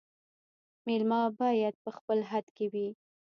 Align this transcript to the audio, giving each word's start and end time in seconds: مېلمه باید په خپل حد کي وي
مېلمه 0.87 1.19
باید 1.39 1.75
په 1.83 1.89
خپل 1.97 2.19
حد 2.29 2.45
کي 2.57 2.65
وي 2.73 2.87